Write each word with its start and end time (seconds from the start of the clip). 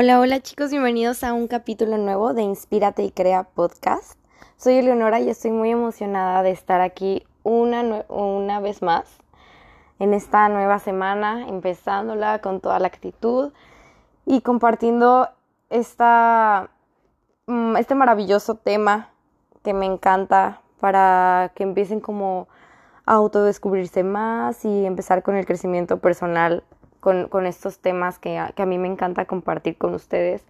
Hola, 0.00 0.20
hola 0.20 0.38
chicos, 0.38 0.70
bienvenidos 0.70 1.24
a 1.24 1.32
un 1.32 1.48
capítulo 1.48 1.98
nuevo 1.98 2.32
de 2.32 2.42
Inspírate 2.42 3.02
y 3.02 3.10
Crea 3.10 3.42
Podcast. 3.42 4.16
Soy 4.56 4.74
Eleonora 4.74 5.18
y 5.18 5.28
estoy 5.28 5.50
muy 5.50 5.72
emocionada 5.72 6.44
de 6.44 6.52
estar 6.52 6.80
aquí 6.80 7.26
una, 7.42 8.04
una 8.06 8.60
vez 8.60 8.80
más 8.80 9.18
en 9.98 10.14
esta 10.14 10.48
nueva 10.50 10.78
semana, 10.78 11.48
empezándola 11.48 12.40
con 12.40 12.60
toda 12.60 12.78
la 12.78 12.86
actitud 12.86 13.52
y 14.24 14.40
compartiendo 14.42 15.30
esta, 15.68 16.70
mm, 17.46 17.76
este 17.76 17.96
maravilloso 17.96 18.54
tema 18.54 19.10
que 19.64 19.74
me 19.74 19.86
encanta 19.86 20.60
para 20.78 21.50
que 21.56 21.64
empiecen 21.64 21.98
como 21.98 22.46
a 23.04 23.14
autodescubrirse 23.14 24.04
más 24.04 24.64
y 24.64 24.86
empezar 24.86 25.24
con 25.24 25.34
el 25.34 25.44
crecimiento 25.44 25.98
personal 25.98 26.62
con, 27.30 27.46
estos 27.46 27.78
temas 27.78 28.18
que, 28.18 28.38
a 28.38 28.66
mí 28.66 28.78
me 28.78 28.88
encanta 28.88 29.24
compartir 29.24 29.78
con 29.78 29.94
ustedes. 29.94 30.44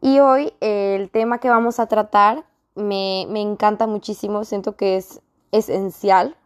Y 0.00 0.18
hoy 0.18 0.52
el 0.60 1.10
tema 1.10 1.38
que 1.38 1.48
vamos 1.48 1.78
a 1.78 1.86
tratar 1.86 2.44
me, 2.74 3.22
encanta 3.40 3.86
muchísimo, 3.86 4.44
siento 4.44 4.76
que 4.76 4.96
es 4.96 5.22
esencial 5.52 6.36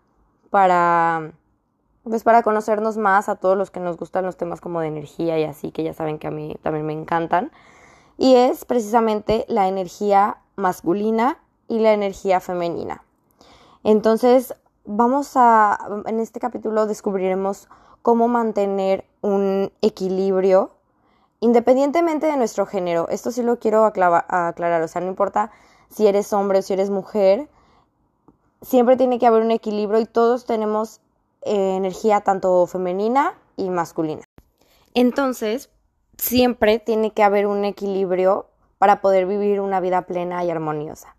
para, 0.50 1.32
pues 2.04 2.24
para 2.24 2.42
conocernos 2.42 2.98
más 2.98 3.28
a 3.28 3.36
todos 3.36 3.56
los 3.56 3.70
que 3.70 3.80
nos 3.80 3.96
gustan 3.96 4.26
los 4.26 4.36
temas 4.36 4.60
como 4.60 4.80
de 4.80 4.88
energía 4.88 5.38
y 5.38 5.44
así, 5.44 5.70
que 5.70 5.82
ya 5.82 5.94
saben 5.94 6.18
que 6.18 6.26
a 6.26 6.30
mí 6.30 6.56
también 6.62 6.84
me 6.84 6.92
encantan. 6.92 7.50
Y 8.18 8.34
es 8.34 8.64
precisamente 8.64 9.46
la 9.48 9.68
energía 9.68 10.38
masculina 10.56 11.38
y 11.68 11.78
la 11.78 11.92
energía 11.92 12.40
femenina. 12.40 13.02
Entonces, 13.82 14.54
vamos 14.84 15.32
a, 15.36 15.78
en 16.06 16.20
este 16.20 16.40
capítulo 16.40 16.86
descubriremos 16.86 17.68
cómo 18.02 18.28
mantener 18.28 19.04
un 19.20 19.72
equilibrio 19.82 20.72
independientemente 21.40 22.26
de 22.26 22.36
nuestro 22.36 22.66
género. 22.66 23.08
Esto 23.08 23.30
sí 23.30 23.42
lo 23.42 23.58
quiero 23.58 23.84
aclarar, 23.84 24.82
o 24.82 24.88
sea, 24.88 25.00
no 25.00 25.08
importa 25.08 25.50
si 25.88 26.06
eres 26.06 26.32
hombre 26.32 26.58
o 26.58 26.62
si 26.62 26.72
eres 26.72 26.90
mujer, 26.90 27.48
siempre 28.60 28.96
tiene 28.96 29.18
que 29.18 29.26
haber 29.26 29.42
un 29.42 29.50
equilibrio 29.50 30.00
y 30.00 30.06
todos 30.06 30.44
tenemos 30.44 31.00
eh, 31.42 31.76
energía 31.76 32.20
tanto 32.20 32.66
femenina 32.66 33.34
y 33.56 33.70
masculina. 33.70 34.22
Entonces, 34.94 35.70
siempre 36.16 36.78
tiene 36.78 37.12
que 37.12 37.22
haber 37.22 37.46
un 37.46 37.64
equilibrio 37.64 38.46
para 38.78 39.00
poder 39.00 39.26
vivir 39.26 39.60
una 39.60 39.80
vida 39.80 40.02
plena 40.02 40.44
y 40.44 40.50
armoniosa. 40.50 41.14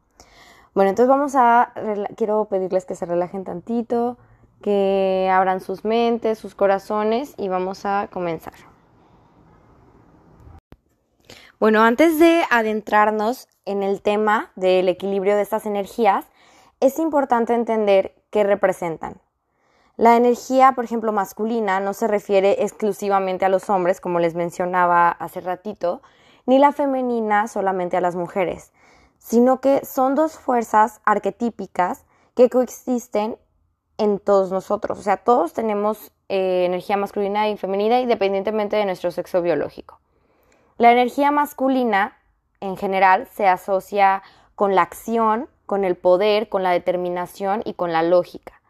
Bueno, 0.73 0.89
entonces 0.89 1.09
vamos 1.09 1.33
a, 1.35 1.73
quiero 2.15 2.45
pedirles 2.45 2.85
que 2.85 2.95
se 2.95 3.05
relajen 3.05 3.43
tantito, 3.43 4.17
que 4.61 5.29
abran 5.31 5.61
sus 5.61 5.85
mentes, 5.85 6.37
sus 6.37 6.55
corazones 6.55 7.33
y 7.37 7.47
vamos 7.47 7.85
a 7.85 8.09
comenzar. 8.11 8.53
Bueno, 11.59 11.83
antes 11.83 12.19
de 12.19 12.43
adentrarnos 12.49 13.47
en 13.65 13.83
el 13.83 14.01
tema 14.01 14.51
del 14.55 14.87
equilibrio 14.87 15.35
de 15.35 15.41
estas 15.41 15.65
energías, 15.65 16.25
es 16.79 16.99
importante 16.99 17.53
entender 17.53 18.15
qué 18.29 18.43
representan. 18.43 19.19
La 19.97 20.15
energía, 20.15 20.71
por 20.71 20.85
ejemplo, 20.85 21.11
masculina 21.11 21.81
no 21.81 21.93
se 21.93 22.07
refiere 22.07 22.63
exclusivamente 22.63 23.43
a 23.43 23.49
los 23.49 23.69
hombres, 23.69 23.99
como 23.99 24.19
les 24.19 24.33
mencionaba 24.33 25.09
hace 25.09 25.41
ratito, 25.41 26.01
ni 26.45 26.57
la 26.57 26.71
femenina 26.71 27.49
solamente 27.49 27.97
a 27.97 28.01
las 28.01 28.15
mujeres, 28.15 28.71
sino 29.17 29.59
que 29.59 29.85
son 29.85 30.15
dos 30.15 30.39
fuerzas 30.39 31.01
arquetípicas 31.03 32.05
que 32.33 32.49
coexisten 32.49 33.37
en 33.99 34.17
todos 34.17 34.51
nosotros. 34.51 34.97
O 34.97 35.01
sea, 35.03 35.17
todos 35.17 35.53
tenemos 35.53 36.11
eh, 36.29 36.65
energía 36.65 36.97
masculina 36.97 37.49
y 37.49 37.57
femenina 37.57 37.99
independientemente 37.99 38.77
de 38.77 38.85
nuestro 38.85 39.11
sexo 39.11 39.43
biológico. 39.43 39.99
La 40.77 40.91
energía 40.91 41.29
masculina 41.29 42.17
en 42.61 42.77
general 42.77 43.27
se 43.27 43.47
asocia 43.47 44.23
con 44.55 44.73
la 44.73 44.81
acción, 44.81 45.49
con 45.65 45.83
el 45.83 45.95
poder, 45.95 46.49
con 46.49 46.63
la 46.63 46.71
determinación 46.71 47.61
y 47.65 47.73
con 47.73 47.91
la 47.91 48.01
lógica. 48.01 48.61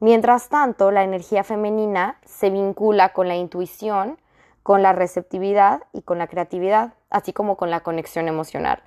Mientras 0.00 0.48
tanto, 0.48 0.90
la 0.90 1.04
energía 1.04 1.44
femenina 1.44 2.18
se 2.24 2.50
vincula 2.50 3.12
con 3.12 3.28
la 3.28 3.36
intuición, 3.36 4.18
con 4.64 4.82
la 4.82 4.92
receptividad 4.92 5.84
y 5.92 6.02
con 6.02 6.18
la 6.18 6.26
creatividad, 6.26 6.94
así 7.08 7.32
como 7.32 7.56
con 7.56 7.70
la 7.70 7.80
conexión 7.80 8.26
emocional. 8.26 8.82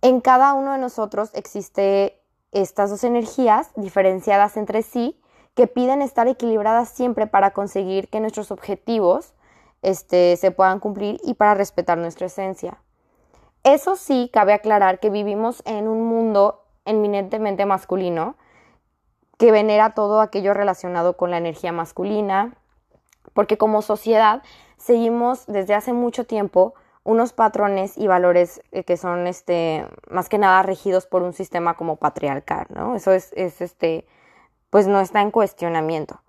En 0.00 0.22
cada 0.22 0.54
uno 0.54 0.72
de 0.72 0.78
nosotros 0.78 1.30
existe 1.34 2.23
estas 2.54 2.90
dos 2.90 3.04
energías 3.04 3.70
diferenciadas 3.76 4.56
entre 4.56 4.82
sí 4.82 5.20
que 5.54 5.66
piden 5.66 6.02
estar 6.02 6.26
equilibradas 6.26 6.88
siempre 6.88 7.26
para 7.26 7.50
conseguir 7.50 8.08
que 8.08 8.20
nuestros 8.20 8.50
objetivos 8.50 9.34
este, 9.82 10.36
se 10.36 10.50
puedan 10.50 10.80
cumplir 10.80 11.20
y 11.24 11.34
para 11.34 11.54
respetar 11.54 11.98
nuestra 11.98 12.26
esencia. 12.26 12.78
Eso 13.62 13.96
sí, 13.96 14.30
cabe 14.32 14.52
aclarar 14.52 14.98
que 15.00 15.10
vivimos 15.10 15.62
en 15.66 15.88
un 15.88 16.04
mundo 16.04 16.64
eminentemente 16.84 17.66
masculino 17.66 18.36
que 19.38 19.52
venera 19.52 19.94
todo 19.94 20.20
aquello 20.20 20.54
relacionado 20.54 21.16
con 21.16 21.30
la 21.30 21.38
energía 21.38 21.72
masculina, 21.72 22.54
porque 23.32 23.58
como 23.58 23.82
sociedad 23.82 24.42
seguimos 24.76 25.46
desde 25.46 25.74
hace 25.74 25.92
mucho 25.92 26.24
tiempo 26.24 26.74
unos 27.04 27.32
patrones 27.34 27.96
y 27.96 28.06
valores 28.06 28.62
eh, 28.72 28.82
que 28.84 28.96
son 28.96 29.26
este 29.26 29.86
más 30.10 30.28
que 30.28 30.38
nada 30.38 30.62
regidos 30.62 31.06
por 31.06 31.22
un 31.22 31.34
sistema 31.34 31.74
como 31.74 31.96
patriarcal, 31.96 32.66
¿no? 32.70 32.96
Eso 32.96 33.12
es, 33.12 33.32
es 33.36 33.60
este 33.60 34.06
pues 34.70 34.88
no 34.88 35.00
está 35.00 35.20
en 35.20 35.30
cuestionamiento. 35.30 36.20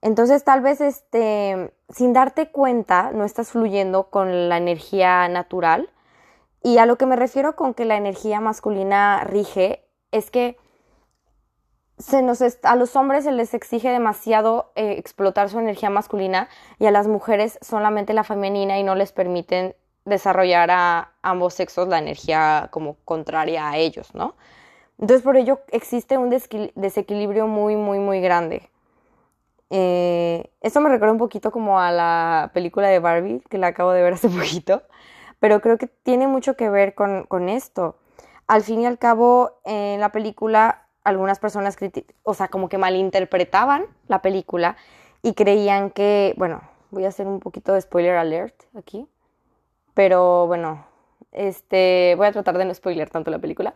Entonces, 0.00 0.44
tal 0.44 0.60
vez 0.60 0.80
este 0.80 1.74
sin 1.90 2.12
darte 2.12 2.50
cuenta 2.50 3.10
no 3.12 3.24
estás 3.24 3.50
fluyendo 3.50 4.08
con 4.08 4.48
la 4.48 4.56
energía 4.56 5.28
natural 5.28 5.90
y 6.62 6.78
a 6.78 6.86
lo 6.86 6.96
que 6.96 7.06
me 7.06 7.16
refiero 7.16 7.56
con 7.56 7.74
que 7.74 7.84
la 7.84 7.96
energía 7.96 8.40
masculina 8.40 9.24
rige 9.24 9.84
es 10.12 10.30
que 10.30 10.56
se 11.98 12.22
nos 12.22 12.42
a 12.62 12.76
los 12.76 12.94
hombres 12.94 13.24
se 13.24 13.32
les 13.32 13.54
exige 13.54 13.88
demasiado 13.88 14.70
eh, 14.76 14.92
explotar 14.98 15.48
su 15.48 15.58
energía 15.58 15.90
masculina 15.90 16.48
y 16.78 16.86
a 16.86 16.90
las 16.90 17.08
mujeres 17.08 17.58
solamente 17.62 18.12
la 18.12 18.24
femenina 18.24 18.78
y 18.78 18.82
no 18.82 18.94
les 18.94 19.12
permiten 19.12 19.74
desarrollar 20.06 20.70
a 20.70 21.12
ambos 21.20 21.54
sexos 21.54 21.88
la 21.88 21.98
energía 21.98 22.68
como 22.70 22.96
contraria 23.04 23.68
a 23.68 23.76
ellos, 23.76 24.14
¿no? 24.14 24.34
Entonces 24.98 25.22
por 25.22 25.36
ello 25.36 25.60
existe 25.72 26.16
un 26.16 26.30
desequilibrio 26.30 27.46
muy, 27.46 27.76
muy, 27.76 27.98
muy 27.98 28.20
grande. 28.20 28.70
Eh, 29.68 30.50
esto 30.62 30.80
me 30.80 30.88
recuerda 30.88 31.12
un 31.12 31.18
poquito 31.18 31.50
como 31.50 31.80
a 31.80 31.90
la 31.90 32.50
película 32.54 32.88
de 32.88 33.00
Barbie, 33.00 33.42
que 33.50 33.58
la 33.58 33.68
acabo 33.68 33.92
de 33.92 34.02
ver 34.02 34.14
hace 34.14 34.28
poquito, 34.30 34.82
pero 35.38 35.60
creo 35.60 35.76
que 35.76 35.88
tiene 35.88 36.26
mucho 36.28 36.56
que 36.56 36.70
ver 36.70 36.94
con, 36.94 37.24
con 37.24 37.48
esto. 37.48 37.96
Al 38.46 38.62
fin 38.62 38.80
y 38.82 38.86
al 38.86 38.98
cabo, 38.98 39.58
en 39.64 40.00
la 40.00 40.12
película, 40.12 40.86
algunas 41.04 41.40
personas, 41.40 41.76
o 42.22 42.34
sea, 42.34 42.48
como 42.48 42.68
que 42.68 42.78
malinterpretaban 42.78 43.86
la 44.06 44.22
película 44.22 44.76
y 45.20 45.34
creían 45.34 45.90
que, 45.90 46.34
bueno, 46.38 46.62
voy 46.90 47.04
a 47.04 47.08
hacer 47.08 47.26
un 47.26 47.40
poquito 47.40 47.72
de 47.72 47.80
spoiler 47.80 48.16
alert 48.16 48.54
aquí, 48.76 49.06
pero 49.96 50.46
bueno, 50.46 50.84
este, 51.32 52.12
voy 52.18 52.26
a 52.26 52.32
tratar 52.32 52.58
de 52.58 52.66
no 52.66 52.74
spoiler 52.74 53.08
tanto 53.08 53.30
la 53.30 53.38
película, 53.38 53.72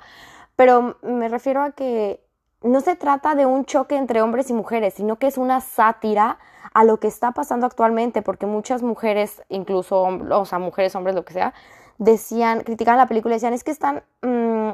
pero 0.55 0.99
me 1.01 1.31
refiero 1.31 1.63
a 1.63 1.71
que 1.71 2.21
no 2.63 2.83
se 2.83 2.95
trata 2.95 3.35
de 3.35 3.47
un 3.47 3.65
choque 3.65 3.97
entre 3.97 4.21
hombres 4.21 4.51
y 4.51 4.53
mujeres, 4.53 4.93
sino 4.93 5.17
que 5.17 5.29
es 5.29 5.39
una 5.39 5.63
sátira 5.63 6.39
a 6.75 6.85
lo 6.85 6.99
que 6.99 7.09
está 7.09 7.33
pasando 7.33 7.65
actualmente, 7.65 8.21
porque 8.21 8.45
muchas 8.45 8.83
mujeres, 8.83 9.43
incluso, 9.49 10.03
o 10.03 10.45
sea, 10.45 10.59
mujeres, 10.59 10.95
hombres, 10.95 11.15
lo 11.15 11.25
que 11.25 11.33
sea, 11.33 11.55
decían, 11.97 12.65
criticaban 12.65 12.99
la 12.99 13.07
película 13.07 13.35
y 13.35 13.37
decían, 13.37 13.55
es 13.55 13.65
que 13.65 13.71
están 13.71 14.03
mm, 14.21 14.73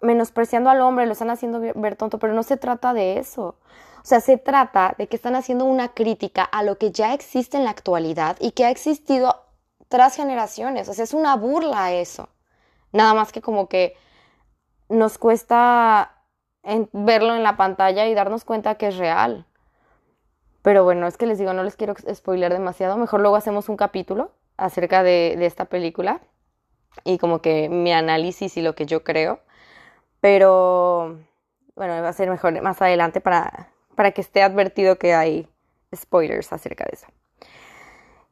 menospreciando 0.00 0.68
al 0.68 0.80
hombre, 0.80 1.06
lo 1.06 1.12
están 1.12 1.30
haciendo 1.30 1.60
ver 1.60 1.94
tonto, 1.94 2.18
pero 2.18 2.32
no 2.32 2.42
se 2.42 2.56
trata 2.56 2.92
de 2.92 3.18
eso. 3.18 3.54
O 4.02 4.04
sea, 4.08 4.18
se 4.18 4.36
trata 4.36 4.96
de 4.98 5.06
que 5.06 5.14
están 5.14 5.36
haciendo 5.36 5.64
una 5.64 5.90
crítica 5.90 6.42
a 6.42 6.64
lo 6.64 6.76
que 6.76 6.90
ya 6.90 7.14
existe 7.14 7.56
en 7.56 7.62
la 7.62 7.70
actualidad 7.70 8.36
y 8.40 8.50
que 8.50 8.64
ha 8.64 8.70
existido 8.70 9.47
tras 9.88 10.16
generaciones. 10.16 10.88
O 10.88 10.94
sea, 10.94 11.04
es 11.04 11.14
una 11.14 11.36
burla 11.36 11.92
eso. 11.92 12.28
Nada 12.92 13.14
más 13.14 13.32
que 13.32 13.42
como 13.42 13.68
que 13.68 13.96
nos 14.88 15.18
cuesta 15.18 16.14
verlo 16.92 17.34
en 17.34 17.42
la 17.42 17.56
pantalla 17.56 18.06
y 18.06 18.14
darnos 18.14 18.44
cuenta 18.44 18.76
que 18.76 18.88
es 18.88 18.96
real. 18.96 19.46
Pero 20.62 20.84
bueno, 20.84 21.06
es 21.06 21.16
que 21.16 21.26
les 21.26 21.38
digo, 21.38 21.52
no 21.52 21.62
les 21.62 21.76
quiero 21.76 21.94
spoiler 22.14 22.52
demasiado. 22.52 22.96
Mejor 22.96 23.20
luego 23.20 23.36
hacemos 23.36 23.68
un 23.68 23.76
capítulo 23.76 24.32
acerca 24.56 25.02
de, 25.02 25.36
de 25.38 25.46
esta 25.46 25.66
película 25.66 26.20
y 27.04 27.18
como 27.18 27.40
que 27.40 27.68
mi 27.68 27.92
análisis 27.92 28.56
y 28.56 28.62
lo 28.62 28.74
que 28.74 28.86
yo 28.86 29.04
creo. 29.04 29.40
Pero 30.20 31.18
bueno, 31.76 32.02
va 32.02 32.08
a 32.08 32.12
ser 32.12 32.28
mejor 32.28 32.60
más 32.60 32.82
adelante 32.82 33.20
para, 33.20 33.70
para 33.94 34.10
que 34.10 34.20
esté 34.20 34.42
advertido 34.42 34.98
que 34.98 35.14
hay 35.14 35.48
spoilers 35.94 36.52
acerca 36.52 36.84
de 36.84 36.90
eso. 36.92 37.06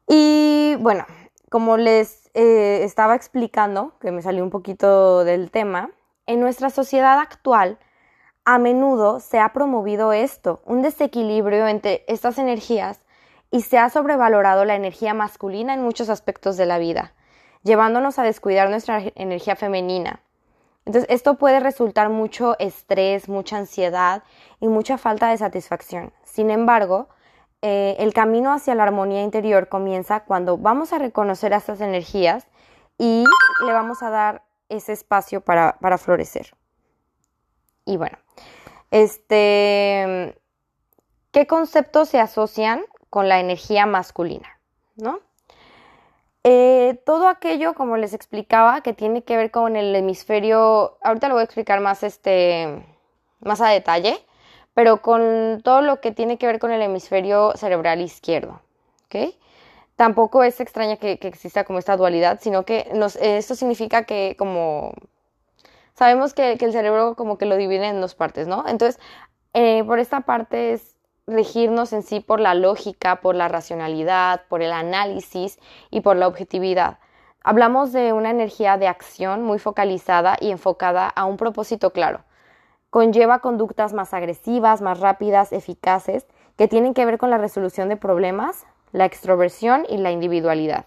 Y 0.09 0.77
bueno, 0.81 1.07
como 1.51 1.77
les 1.77 2.31
eh, 2.35 2.81
estaba 2.83 3.15
explicando, 3.15 3.93
que 4.01 4.13
me 4.13 4.23
salió 4.23 4.43
un 4.43 4.51
poquito 4.51 5.25
del 5.25 5.51
tema, 5.51 5.91
en 6.27 6.41
nuestra 6.41 6.71
sociedad 6.71 7.19
actual 7.19 7.79
a 8.45 8.59
menudo 8.59 9.19
se 9.21 9.41
ha 9.41 9.53
promovido 9.53 10.13
esto, 10.13 10.61
un 10.65 10.81
desequilibrio 10.83 11.67
entre 11.67 12.05
estas 12.07 12.39
energías 12.39 13.01
y 13.51 13.63
se 13.63 13.79
ha 13.79 13.91
sobrevalorado 13.91 14.65
la 14.65 14.77
energía 14.77 15.15
masculina 15.15 15.75
en 15.75 15.83
muchos 15.83 16.09
aspectos 16.09 16.57
de 16.57 16.67
la 16.67 16.79
vida, 16.79 17.13
llevándonos 17.65 18.19
a 18.19 18.23
descuidar 18.23 18.71
nuestra 18.71 19.03
energía 19.17 19.57
femenina. 19.57 20.21
Entonces, 20.85 21.11
esto 21.11 21.35
puede 21.35 21.59
resultar 21.59 22.09
mucho 22.09 22.57
estrés, 22.61 23.29
mucha 23.29 23.57
ansiedad 23.57 24.23
y 24.61 24.69
mucha 24.69 24.99
falta 24.99 25.29
de 25.29 25.39
satisfacción. 25.39 26.13
Sin 26.23 26.51
embargo, 26.51 27.09
eh, 27.63 27.97
el 27.99 28.13
camino 28.13 28.53
hacia 28.53 28.75
la 28.75 28.85
armonía 28.85 29.23
interior 29.23 29.69
comienza 29.69 30.25
cuando 30.25 30.59
vamos 30.59 30.93
a 30.93 30.99
reconocer 30.99 31.53
estas 31.53 31.81
energías 31.81 32.47
y 32.99 33.25
le 33.65 33.73
vamos 33.73 34.03
a 34.03 34.11
dar 34.11 34.45
ese 34.69 34.93
espacio 34.93 35.41
para, 35.41 35.79
para 35.81 35.99
florecer. 35.99 36.55
Y 37.85 37.97
bueno, 37.97 38.19
este, 38.91 40.39
¿qué 41.31 41.47
conceptos 41.47 42.09
se 42.09 42.21
asocian 42.21 42.85
con 43.11 43.29
la 43.29 43.41
energía 43.41 43.87
masculina? 43.87 44.61
¿No? 44.97 45.21
Eh, 46.49 47.03
todo 47.05 47.27
aquello, 47.29 47.75
como 47.75 47.97
les 47.97 48.15
explicaba, 48.15 48.81
que 48.81 48.93
tiene 48.93 49.25
que 49.25 49.37
ver 49.37 49.51
con 49.51 49.75
el 49.75 49.95
hemisferio, 49.97 50.97
ahorita 51.03 51.27
lo 51.27 51.35
voy 51.35 51.41
a 51.41 51.45
explicar 51.45 51.81
más, 51.81 52.05
este, 52.05 52.87
más 53.41 53.61
a 53.61 53.69
detalle, 53.69 54.25
pero 54.77 55.01
con 55.01 55.63
todo 55.65 55.81
lo 55.81 56.03
que 56.03 56.13
tiene 56.13 56.37
que 56.37 56.47
ver 56.47 56.59
con 56.59 56.71
el 56.71 56.83
hemisferio 56.83 57.53
cerebral 57.57 58.03
izquierdo, 58.03 58.61
¿ok? 59.07 59.33
Tampoco 59.97 60.43
es 60.43 60.61
extraña 60.61 60.99
que, 60.99 61.13
exista 61.13 61.65
como 61.65 61.79
esta 61.79 61.97
dualidad, 61.97 62.41
sino 62.43 62.67
que 62.67 62.91
nos, 62.93 63.17
esto 63.17 63.55
significa 63.55 64.05
que 64.05 64.37
como 64.39 64.93
sabemos 65.95 66.35
que, 66.35 66.59
el 66.61 66.73
cerebro 66.73 67.15
como 67.17 67.39
que 67.39 67.47
lo 67.47 67.57
divide 67.57 67.87
en 67.87 68.03
dos 68.03 68.15
partes, 68.15 68.49
¿no? 68.49 68.65
Entonces, 68.69 69.01
eh, 69.55 69.83
por 69.85 69.99
esta 69.99 70.21
parte 70.21 70.75
es 70.75 70.95
regirnos 71.27 71.95
en 71.95 72.03
sí 72.03 72.21
por 72.21 72.39
la 72.39 72.53
lógica, 72.53 73.23
por 73.23 73.35
la 73.35 73.49
racionalidad, 73.49 74.43
por 74.47 74.61
el 74.61 74.73
análisis 74.73 75.59
y 75.91 76.03
por 76.03 76.17
la 76.17 76.29
objetividad. 76.29 76.99
Hablamos 77.43 77.95
de 77.95 78.13
una 78.13 78.29
energía 78.29 78.77
de 78.77 78.89
acción 78.89 79.43
muy 79.43 79.59
focalizada 79.59 80.37
y 80.39 80.51
enfocada 80.51 81.09
a 81.09 81.25
un 81.25 81.39
propósito 81.39 81.93
claro. 81.95 82.27
Conlleva 82.91 83.41
conductas 83.41 83.93
más 83.93 84.15
agresivas, 84.15 84.81
más 84.81 85.01
rápidas, 85.01 85.53
eficaces, 85.53 86.27
que 86.57 86.69
tienen 86.69 86.95
que 86.95 87.05
ver 87.05 87.19
con 87.19 87.31
la 87.31 87.39
resolución 87.39 87.89
de 87.89 87.97
problemas, 87.97 88.67
la 88.93 89.05
extroversión 89.05 89.85
y 89.89 89.99
la 89.99 90.11
individualidad. 90.11 90.87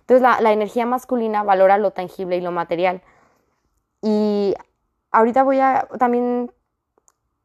Entonces 0.00 0.22
la, 0.22 0.52
energía 0.52 0.86
masculina 0.86 1.42
valora 1.42 1.78
lo 1.78 1.90
tangible 1.90 2.36
y 2.36 2.40
lo 2.40 2.52
material. 2.52 3.02
Y 4.02 4.54
ahorita 5.10 5.42
voy 5.42 5.58
a 5.60 5.88
también 5.98 6.52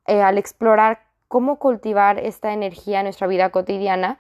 eh, 0.06 0.22
al 0.22 0.38
explorar 0.38 1.04
cómo 1.28 1.58
cultivar 1.60 2.20
esta 2.20 2.54
energía 2.54 3.00
en 3.00 3.06
nuestra 3.06 3.26
vida 3.26 3.52
cotidiana, 3.52 4.20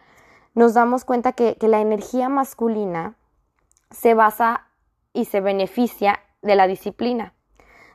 nos 0.54 0.74
damos 0.74 1.06
cuenta 1.06 1.34
que, 1.34 1.58
la 1.62 1.82
energía 1.82 2.30
masculina 2.30 3.16
se 3.90 4.14
basa 4.14 4.68
y 5.14 5.26
se 5.26 5.42
beneficia 5.42 6.20
de 6.42 6.56
la 6.56 6.68
disciplina, 6.68 7.34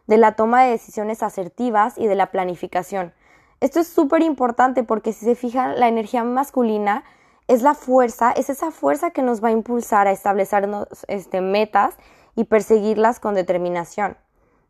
de 0.06 0.16
la 0.16 0.32
toma 0.32 0.64
de 0.64 0.70
decisiones 0.70 1.22
asertivas 1.22 1.98
y 1.98 2.06
de 2.06 2.14
la 2.14 2.30
planificación. 2.30 3.12
Esto 3.60 3.80
es 3.80 3.88
súper 3.88 4.22
importante 4.22 4.82
porque 4.82 5.12
si 5.12 5.24
se 5.24 5.34
fijan, 5.34 5.80
la 5.80 5.88
energía 5.88 6.24
masculina 6.24 7.04
es 7.48 7.62
la 7.62 7.74
fuerza, 7.74 8.32
es 8.32 8.50
esa 8.50 8.70
fuerza 8.70 9.10
que 9.10 9.22
nos 9.22 9.42
va 9.42 9.48
a 9.48 9.52
impulsar 9.52 10.06
a 10.06 10.12
establecernos 10.12 10.88
este, 11.08 11.40
metas 11.40 11.94
y 12.34 12.44
perseguirlas 12.44 13.20
con 13.20 13.34
determinación, 13.34 14.16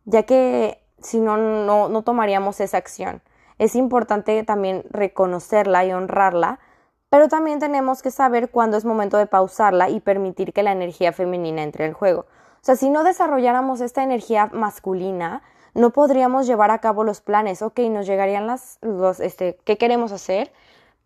ya 0.05 0.23
que 0.25 0.83
si 1.00 1.21
no, 1.21 1.37
no 1.37 2.03
tomaríamos 2.03 2.61
esa 2.61 2.77
acción 2.77 3.23
es 3.59 3.75
importante 3.75 4.43
también 4.44 4.85
reconocerla 4.91 5.85
y 5.85 5.93
honrarla, 5.93 6.61
pero 7.09 7.29
también 7.29 7.59
tenemos 7.59 8.03
que 8.03 8.11
saber 8.11 8.50
cuándo 8.50 8.77
es 8.77 8.85
momento 8.85 9.17
de 9.17 9.27
pausarla 9.27 9.89
y 9.89 10.00
permitir 10.00 10.53
que 10.53 10.62
la 10.62 10.73
energía 10.73 11.12
femenina 11.12 11.62
entre 11.62 11.87
en 11.87 11.93
juego. 11.93 12.27
O 12.67 12.73
sea, 12.75 12.75
si 12.75 12.91
no 12.91 13.05
desarrolláramos 13.05 13.81
esta 13.81 14.03
energía 14.03 14.51
masculina, 14.53 15.45
no 15.75 15.91
podríamos 15.91 16.49
llevar 16.49 16.73
a 16.73 16.81
cabo 16.81 17.05
los 17.05 17.21
planes. 17.21 17.63
Ok, 17.63 17.79
nos 17.79 18.09
llegarían 18.09 18.49
las, 18.49 18.81
los, 18.83 19.21
este, 19.21 19.57
qué 19.63 19.79
queremos 19.79 20.11
hacer, 20.11 20.51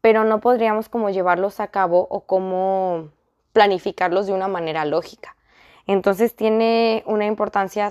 pero 0.01 0.25
no 0.25 0.41
podríamos 0.41 0.89
como 0.89 1.11
llevarlos 1.11 1.61
a 1.61 1.67
cabo 1.67 2.07
o 2.09 2.23
cómo 2.23 3.11
planificarlos 3.53 4.27
de 4.27 4.33
una 4.33 4.49
manera 4.49 4.87
lógica. 4.87 5.37
Entonces 5.87 6.35
tiene 6.35 7.03
una 7.05 7.27
importancia 7.27 7.91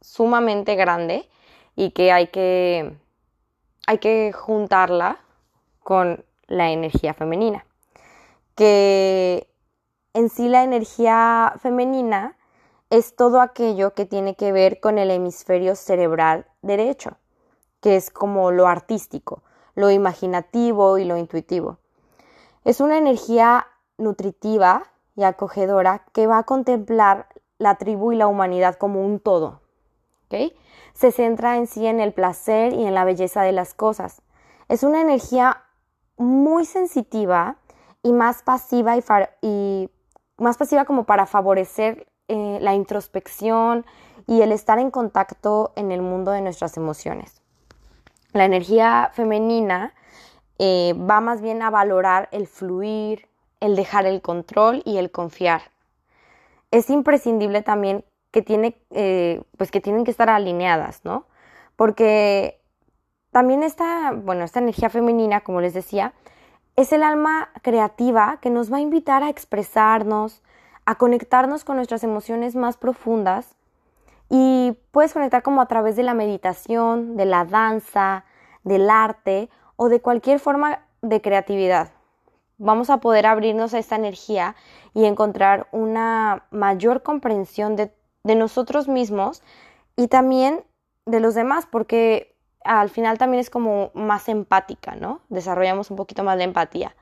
sumamente 0.00 0.74
grande 0.74 1.28
y 1.76 1.90
que 1.90 2.12
hay 2.12 2.28
que 2.28 2.96
hay 3.86 3.98
que 3.98 4.32
juntarla 4.32 5.18
con 5.82 6.24
la 6.46 6.70
energía 6.70 7.12
femenina. 7.12 7.66
Que 8.54 9.46
en 10.14 10.30
sí 10.30 10.48
la 10.48 10.62
energía 10.62 11.52
femenina 11.60 12.38
es 12.90 13.16
todo 13.16 13.40
aquello 13.40 13.94
que 13.94 14.04
tiene 14.04 14.34
que 14.34 14.52
ver 14.52 14.80
con 14.80 14.98
el 14.98 15.10
hemisferio 15.10 15.74
cerebral 15.76 16.46
derecho, 16.62 17.16
que 17.80 17.96
es 17.96 18.10
como 18.10 18.50
lo 18.50 18.66
artístico, 18.66 19.42
lo 19.74 19.90
imaginativo 19.90 20.98
y 20.98 21.04
lo 21.04 21.16
intuitivo. 21.16 21.78
Es 22.64 22.80
una 22.80 22.98
energía 22.98 23.66
nutritiva 23.96 24.84
y 25.16 25.22
acogedora 25.22 26.04
que 26.12 26.26
va 26.26 26.38
a 26.38 26.42
contemplar 26.44 27.28
la 27.58 27.76
tribu 27.76 28.12
y 28.12 28.16
la 28.16 28.26
humanidad 28.26 28.76
como 28.76 29.04
un 29.04 29.20
todo. 29.20 29.60
¿okay? 30.26 30.54
se 31.00 31.12
centra 31.12 31.56
en 31.56 31.66
sí 31.66 31.86
en 31.86 31.98
el 31.98 32.12
placer 32.12 32.74
y 32.74 32.84
en 32.84 32.94
la 32.94 33.04
belleza 33.04 33.42
de 33.42 33.52
las 33.52 33.74
cosas. 33.74 34.22
Es 34.68 34.82
una 34.82 35.00
energía 35.00 35.64
muy 36.16 36.66
sensitiva 36.66 37.56
y 38.02 38.12
más 38.12 38.42
pasiva 38.42 38.96
y, 39.40 39.90
más 40.36 40.58
pasiva 40.58 40.84
como 40.84 41.04
para 41.04 41.26
favorecer 41.26 42.06
eh, 42.30 42.58
la 42.60 42.74
introspección 42.74 43.84
y 44.28 44.42
el 44.42 44.52
estar 44.52 44.78
en 44.78 44.92
contacto 44.92 45.72
en 45.74 45.90
el 45.90 46.00
mundo 46.00 46.30
de 46.30 46.40
nuestras 46.40 46.76
emociones. 46.76 47.42
La 48.32 48.44
energía 48.44 49.10
femenina 49.12 49.92
eh, 50.60 50.94
va 50.94 51.20
más 51.20 51.40
bien 51.42 51.60
a 51.62 51.70
valorar 51.70 52.28
el 52.30 52.46
fluir, 52.46 53.26
el 53.58 53.74
dejar 53.74 54.06
el 54.06 54.22
control 54.22 54.82
y 54.84 54.98
el 54.98 55.10
confiar. 55.10 55.62
Es 56.70 56.88
imprescindible 56.88 57.62
también 57.62 58.04
que, 58.30 58.42
tiene, 58.42 58.80
eh, 58.90 59.42
pues 59.56 59.72
que 59.72 59.80
tienen 59.80 60.04
que 60.04 60.12
estar 60.12 60.30
alineadas, 60.30 61.04
¿no? 61.04 61.26
Porque 61.74 62.60
también 63.32 63.64
esta, 63.64 64.12
bueno, 64.12 64.44
esta 64.44 64.60
energía 64.60 64.90
femenina, 64.90 65.40
como 65.40 65.60
les 65.60 65.74
decía, 65.74 66.14
es 66.76 66.92
el 66.92 67.02
alma 67.02 67.50
creativa 67.62 68.38
que 68.40 68.50
nos 68.50 68.72
va 68.72 68.76
a 68.76 68.80
invitar 68.80 69.24
a 69.24 69.28
expresarnos, 69.28 70.42
a 70.84 70.96
conectarnos 70.96 71.64
con 71.64 71.76
nuestras 71.76 72.04
emociones 72.04 72.56
más 72.56 72.76
profundas 72.76 73.54
y 74.28 74.76
puedes 74.90 75.12
conectar 75.12 75.42
como 75.42 75.60
a 75.60 75.66
través 75.66 75.96
de 75.96 76.02
la 76.02 76.14
meditación, 76.14 77.16
de 77.16 77.26
la 77.26 77.44
danza, 77.44 78.24
del 78.64 78.90
arte 78.90 79.50
o 79.76 79.88
de 79.88 80.00
cualquier 80.00 80.38
forma 80.38 80.80
de 81.02 81.20
creatividad. 81.20 81.90
Vamos 82.58 82.90
a 82.90 82.98
poder 82.98 83.26
abrirnos 83.26 83.74
a 83.74 83.78
esta 83.78 83.96
energía 83.96 84.54
y 84.94 85.06
encontrar 85.06 85.66
una 85.72 86.44
mayor 86.50 87.02
comprensión 87.02 87.76
de 87.76 88.34
nosotros 88.34 88.86
mismos 88.86 89.42
y 89.96 90.08
también 90.08 90.64
de 91.06 91.20
los 91.20 91.34
demás, 91.34 91.66
porque 91.70 92.36
al 92.64 92.90
final 92.90 93.18
también 93.18 93.40
es 93.40 93.50
como 93.50 93.90
más 93.94 94.28
empática, 94.28 94.94
¿no? 94.94 95.20
Desarrollamos 95.28 95.90
un 95.90 95.96
poquito 95.96 96.22
más 96.22 96.38
de 96.38 96.44
empatía. 96.44 96.94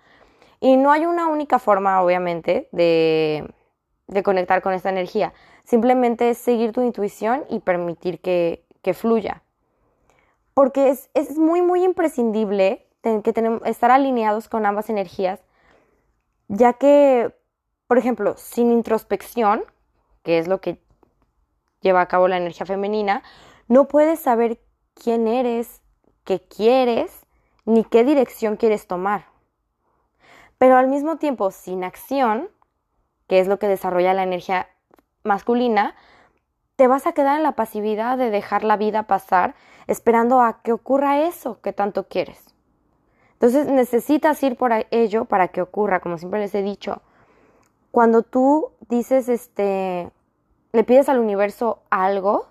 Y 0.60 0.76
no 0.76 0.90
hay 0.90 1.06
una 1.06 1.28
única 1.28 1.58
forma, 1.58 2.02
obviamente, 2.02 2.68
de, 2.72 3.48
conectar 4.22 4.62
con 4.62 4.72
esta 4.72 4.88
energía. 4.90 5.32
Simplemente 5.64 6.30
es 6.30 6.38
seguir 6.38 6.72
tu 6.72 6.82
intuición 6.82 7.44
y 7.48 7.60
permitir 7.60 8.20
que, 8.20 8.64
fluya. 8.94 9.42
Porque 10.54 10.88
es, 10.88 11.36
muy, 11.36 11.60
muy 11.60 11.84
imprescindible 11.84 12.86
que 13.02 13.60
estar 13.66 13.90
alineados 13.90 14.48
con 14.48 14.64
ambas 14.64 14.88
energías, 14.88 15.40
ya 16.48 16.72
que, 16.72 17.34
por 17.86 17.98
ejemplo, 17.98 18.34
sin 18.38 18.72
introspección, 18.72 19.62
que 20.22 20.38
es 20.38 20.48
lo 20.48 20.62
que 20.62 20.80
lleva 21.82 22.00
a 22.00 22.08
cabo 22.08 22.28
la 22.28 22.38
energía 22.38 22.64
femenina, 22.64 23.22
no 23.68 23.88
puedes 23.88 24.20
saber 24.20 24.58
quién 24.94 25.28
eres, 25.28 25.82
qué 26.24 26.40
quieres, 26.40 27.26
ni 27.66 27.84
qué 27.84 28.04
dirección 28.04 28.56
quieres 28.56 28.86
tomar. 28.86 29.26
Pero 30.56 30.78
al 30.78 30.88
mismo 30.88 31.18
tiempo, 31.18 31.50
sin 31.50 31.84
acción, 31.84 32.48
que 33.28 33.38
es 33.38 33.46
lo 33.46 33.58
que 33.58 33.68
desarrolla 33.68 34.14
la 34.14 34.24
energía 34.24 34.68
masculina, 35.22 35.94
te 36.76 36.86
vas 36.88 37.06
a 37.06 37.12
quedar 37.12 37.36
en 37.36 37.42
la 37.42 37.52
pasividad 37.52 38.18
de 38.18 38.30
dejar 38.30 38.64
la 38.64 38.76
vida 38.76 39.04
pasar 39.04 39.54
esperando 39.86 40.40
a 40.40 40.62
que 40.62 40.72
ocurra 40.72 41.22
eso 41.22 41.60
que 41.60 41.72
tanto 41.72 42.08
quieres. 42.08 42.54
Entonces 43.34 43.66
necesitas 43.68 44.42
ir 44.42 44.56
por 44.56 44.72
ello 44.90 45.24
para 45.24 45.48
que 45.48 45.62
ocurra, 45.62 46.00
como 46.00 46.18
siempre 46.18 46.40
les 46.40 46.54
he 46.54 46.62
dicho. 46.62 47.02
Cuando 47.90 48.22
tú 48.22 48.72
dices, 48.88 49.28
este, 49.28 50.10
le 50.72 50.84
pides 50.84 51.08
al 51.08 51.18
universo 51.18 51.82
algo 51.90 52.46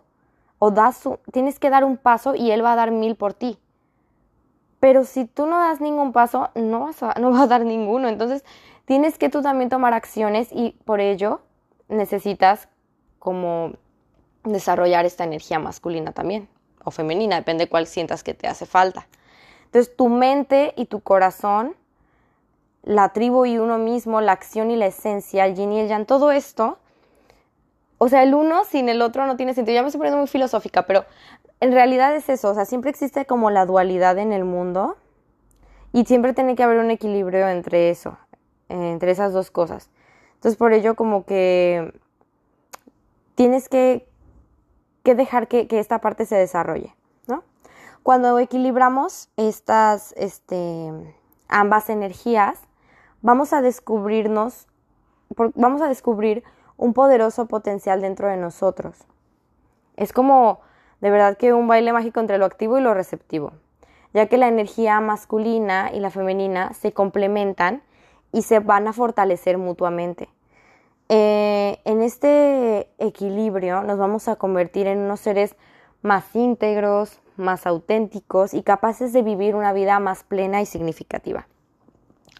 o 0.59 0.71
das 0.71 1.07
tienes 1.31 1.59
que 1.59 1.69
dar 1.69 1.83
un 1.83 1.97
paso 1.97 2.35
y 2.35 2.51
él 2.51 2.63
va 2.63 2.73
a 2.73 2.75
dar 2.75 2.91
mil 2.91 3.15
por 3.15 3.33
ti. 3.33 3.59
Pero 4.79 5.03
si 5.03 5.25
tú 5.25 5.45
no 5.45 5.57
das 5.57 5.81
ningún 5.81 6.13
paso, 6.13 6.49
no, 6.55 6.81
vas 6.81 7.01
no 7.19 7.31
va 7.31 7.43
a 7.43 7.47
dar 7.47 7.65
ninguno. 7.65 8.07
Entonces 8.07 8.43
tienes 8.87 9.17
que 9.17 9.29
tú 9.29 9.41
también 9.41 9.69
tomar 9.69 9.93
acciones 9.93 10.47
y 10.51 10.71
por 10.85 11.01
ello 11.01 11.41
necesitas 11.89 12.69
como 13.19 13.73
desarrollar 14.45 15.05
esta 15.05 15.25
energía 15.25 15.59
masculina 15.59 16.13
también, 16.13 16.47
o 16.85 16.89
femenina, 16.91 17.35
depende 17.35 17.65
de 17.65 17.69
cuál 17.69 17.85
sientas 17.85 18.23
que 18.23 18.33
te 18.33 18.47
hace 18.47 18.65
falta. 18.65 19.07
Entonces 19.65 19.93
tu 19.95 20.07
mente 20.07 20.73
y 20.77 20.85
tu 20.85 21.01
corazón, 21.01 21.75
la 22.81 23.09
tribu 23.09 23.45
y 23.45 23.57
uno 23.57 23.77
mismo, 23.77 24.21
la 24.21 24.31
acción 24.31 24.71
y 24.71 24.77
la 24.77 24.85
esencia, 24.85 25.45
el 25.45 25.55
yin 25.55 25.73
y 25.73 25.81
el 25.81 25.89
yang, 25.89 26.05
todo 26.05 26.31
esto, 26.31 26.79
o 27.97 28.07
sea, 28.07 28.23
el 28.23 28.33
uno 28.33 28.63
sin 28.63 28.87
el 28.87 29.01
otro 29.01 29.25
no 29.25 29.35
tiene 29.35 29.53
sentido. 29.53 29.75
Ya 29.75 29.81
me 29.81 29.89
estoy 29.89 29.99
poniendo 29.99 30.19
muy 30.19 30.27
filosófica, 30.27 30.83
pero 30.85 31.03
en 31.59 31.73
realidad 31.73 32.15
es 32.15 32.29
eso, 32.29 32.51
o 32.51 32.53
sea, 32.53 32.63
siempre 32.63 32.89
existe 32.89 33.25
como 33.25 33.49
la 33.49 33.65
dualidad 33.65 34.17
en 34.17 34.31
el 34.31 34.45
mundo 34.45 34.95
y 35.91 36.05
siempre 36.05 36.31
tiene 36.31 36.55
que 36.55 36.63
haber 36.63 36.77
un 36.77 36.91
equilibrio 36.91 37.49
entre 37.49 37.89
eso, 37.89 38.17
entre 38.69 39.11
esas 39.11 39.33
dos 39.33 39.51
cosas. 39.51 39.89
Entonces 40.35 40.57
por 40.57 40.73
ello 40.73 40.95
como 40.95 41.25
que 41.25 41.93
tienes 43.35 43.69
que, 43.69 44.07
que 45.03 45.15
dejar 45.15 45.47
que, 45.47 45.67
que, 45.67 45.79
esta 45.79 45.99
parte 45.99 46.25
se 46.25 46.35
desarrolle, 46.35 46.95
¿no? 47.27 47.43
Cuando 48.03 48.37
equilibramos 48.39 49.29
estas, 49.37 50.13
este, 50.17 50.91
ambas 51.47 51.89
energías, 51.89 52.59
vamos 53.21 53.53
a 53.53 53.61
descubrirnos, 53.61 54.67
vamos 55.55 55.81
a 55.81 55.87
descubrir 55.87 56.43
un 56.77 56.93
poderoso 56.93 57.47
potencial 57.47 58.01
dentro 58.01 58.27
de 58.27 58.37
nosotros. 58.37 58.97
Es 59.95 60.13
como 60.13 60.61
de 61.01 61.09
verdad 61.09 61.37
que 61.37 61.53
un 61.53 61.67
baile 61.67 61.93
mágico 61.93 62.19
entre 62.19 62.37
lo 62.37 62.45
activo 62.45 62.77
y 62.77 62.81
lo 62.81 62.93
receptivo, 62.93 63.53
ya 64.13 64.27
que 64.27 64.37
la 64.37 64.47
energía 64.47 64.99
masculina 64.99 65.91
y 65.93 65.99
la 65.99 66.09
femenina 66.09 66.73
se 66.73 66.91
complementan 66.91 67.81
y 68.37 68.43
se 68.43 68.59
van 68.59 68.87
a 68.87 68.93
fortalecer 68.93 69.57
mutuamente. 69.57 70.29
Eh, 71.09 71.79
en 71.85 72.03
este 72.03 72.87
equilibrio 72.99 73.81
nos 73.81 73.97
vamos 73.97 74.27
a 74.27 74.35
convertir 74.35 74.85
en 74.85 74.99
unos 74.99 75.21
seres 75.21 75.55
más 76.03 76.35
íntegros, 76.35 77.19
más 77.35 77.65
auténticos 77.65 78.53
y 78.53 78.61
capaces 78.61 79.11
de 79.11 79.23
vivir 79.23 79.55
una 79.55 79.73
vida 79.73 79.99
más 79.99 80.23
plena 80.23 80.61
y 80.61 80.67
significativa. 80.67 81.47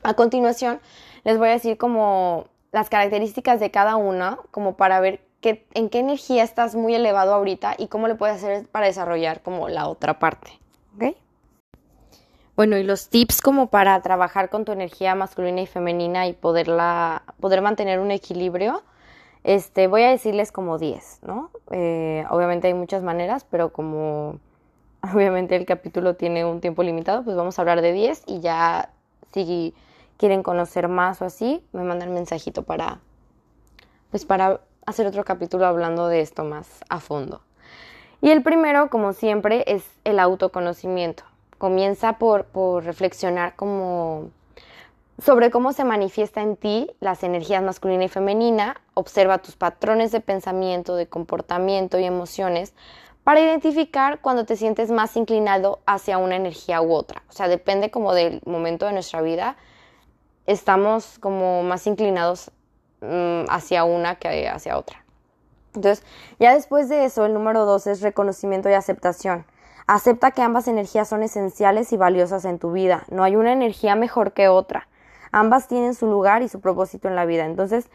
A 0.03 0.13
continuación, 0.13 0.79
les 1.23 1.39
voy 1.39 1.47
a 1.47 1.53
decir 1.53 1.79
como 1.79 2.45
las 2.71 2.89
características 2.89 3.59
de 3.59 3.71
cada 3.71 3.95
una, 3.95 4.37
como 4.51 4.77
para 4.77 4.99
ver 4.99 5.21
en 5.41 5.89
qué 5.89 5.99
energía 5.99 6.43
estás 6.43 6.75
muy 6.75 6.93
elevado 6.93 7.33
ahorita 7.33 7.73
y 7.79 7.87
cómo 7.87 8.07
le 8.07 8.13
puedes 8.13 8.35
hacer 8.35 8.67
para 8.67 8.85
desarrollar 8.85 9.41
como 9.41 9.67
la 9.67 9.87
otra 9.87 10.19
parte. 10.19 10.51
¿Ok? 10.95 11.15
Bueno, 12.57 12.75
y 12.75 12.83
los 12.83 13.09
tips 13.09 13.43
como 13.43 13.67
para 13.67 14.01
trabajar 14.01 14.49
con 14.49 14.65
tu 14.65 14.71
energía 14.71 15.13
masculina 15.13 15.61
y 15.61 15.67
femenina 15.67 16.25
y 16.25 16.33
poderla, 16.33 17.21
poder 17.39 17.61
mantener 17.61 17.99
un 17.99 18.09
equilibrio, 18.09 18.81
este, 19.43 19.85
voy 19.85 20.01
a 20.01 20.09
decirles 20.09 20.51
como 20.51 20.79
10, 20.79 21.19
¿no? 21.21 21.51
Eh, 21.69 22.25
obviamente 22.31 22.65
hay 22.65 22.73
muchas 22.73 23.03
maneras, 23.03 23.45
pero 23.47 23.71
como 23.71 24.39
obviamente 25.13 25.55
el 25.55 25.67
capítulo 25.67 26.15
tiene 26.15 26.45
un 26.45 26.59
tiempo 26.59 26.81
limitado, 26.81 27.23
pues 27.23 27.37
vamos 27.37 27.59
a 27.59 27.61
hablar 27.61 27.83
de 27.83 27.93
10 27.93 28.23
y 28.25 28.39
ya 28.39 28.89
si 29.33 29.75
quieren 30.17 30.41
conocer 30.41 30.87
más 30.87 31.21
o 31.21 31.25
así, 31.25 31.63
me 31.73 31.83
mandan 31.83 32.11
mensajito 32.11 32.63
para, 32.63 32.97
pues 34.09 34.25
para 34.25 34.61
hacer 34.87 35.05
otro 35.05 35.23
capítulo 35.23 35.67
hablando 35.67 36.07
de 36.07 36.21
esto 36.21 36.43
más 36.43 36.67
a 36.89 36.99
fondo. 36.99 37.41
Y 38.19 38.31
el 38.31 38.41
primero, 38.41 38.89
como 38.89 39.13
siempre, 39.13 39.63
es 39.67 39.83
el 40.05 40.17
autoconocimiento. 40.17 41.23
Comienza 41.57 42.13
por, 42.13 42.45
por 42.45 42.83
reflexionar 42.83 43.55
como 43.55 44.29
sobre 45.19 45.49
cómo 45.49 45.73
se 45.73 45.83
manifiesta 45.83 46.41
en 46.41 46.55
ti 46.55 46.91
las 46.99 47.23
energías 47.23 47.63
masculina 47.63 48.03
y 48.03 48.07
femenina, 48.07 48.79
observa 48.93 49.39
tus 49.39 49.55
patrones 49.55 50.11
de 50.11 50.19
pensamiento, 50.19 50.95
de 50.95 51.07
comportamiento 51.07 51.97
y 51.97 52.05
emociones 52.05 52.73
para 53.23 53.41
identificar 53.41 54.21
cuando 54.21 54.45
te 54.45 54.55
sientes 54.55 54.91
más 54.91 55.17
inclinado 55.17 55.81
hacia 55.85 56.17
una 56.17 56.35
energía 56.35 56.81
u 56.81 56.93
otra. 56.93 57.23
O 57.29 57.33
sea, 57.33 57.47
depende 57.47 57.91
como 57.91 58.13
del 58.13 58.41
momento 58.45 58.85
de 58.85 58.93
nuestra 58.93 59.21
vida, 59.21 59.57
estamos 60.45 61.19
como 61.19 61.63
más 61.63 61.87
inclinados 61.87 62.51
mm, 63.01 63.49
hacia 63.49 63.83
una 63.83 64.15
que 64.15 64.47
hacia 64.47 64.77
otra. 64.77 65.03
Entonces, 65.75 66.05
ya 66.39 66.53
después 66.53 66.89
de 66.89 67.05
eso, 67.05 67.25
el 67.25 67.33
número 67.33 67.65
dos 67.65 67.85
es 67.87 68.01
reconocimiento 68.01 68.69
y 68.69 68.73
aceptación. 68.73 69.45
Acepta 69.87 70.31
que 70.31 70.41
ambas 70.41 70.67
energías 70.67 71.07
son 71.07 71.23
esenciales 71.23 71.93
y 71.93 71.97
valiosas 71.97 72.43
en 72.45 72.59
tu 72.59 72.73
vida. 72.73 73.05
No 73.09 73.23
hay 73.23 73.37
una 73.37 73.53
energía 73.53 73.95
mejor 73.95 74.33
que 74.33 74.49
otra. 74.49 74.87
Ambas 75.31 75.67
tienen 75.67 75.95
su 75.95 76.07
lugar 76.07 76.41
y 76.41 76.49
su 76.49 76.59
propósito 76.59 77.07
en 77.07 77.15
la 77.15 77.25
vida. 77.25 77.45
Entonces, 77.45 77.89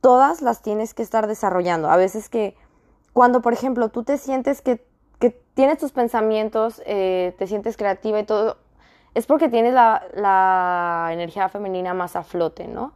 todas 0.00 0.42
las 0.42 0.62
tienes 0.62 0.94
que 0.94 1.02
estar 1.02 1.26
desarrollando. 1.26 1.90
A 1.90 1.96
veces 1.96 2.28
que 2.28 2.54
cuando, 3.12 3.40
por 3.40 3.52
ejemplo, 3.52 3.88
tú 3.88 4.04
te 4.04 4.18
sientes 4.18 4.60
que, 4.62 4.84
que 5.18 5.30
tienes 5.54 5.78
tus 5.78 5.92
pensamientos, 5.92 6.82
eh, 6.86 7.34
te 7.38 7.46
sientes 7.46 7.76
creativa 7.76 8.20
y 8.20 8.24
todo, 8.24 8.58
es 9.14 9.26
porque 9.26 9.48
tienes 9.48 9.74
la, 9.74 11.08
energía 11.12 11.48
femenina 11.48 11.94
más 11.94 12.16
a 12.16 12.22
flote, 12.22 12.68
¿no? 12.68 12.92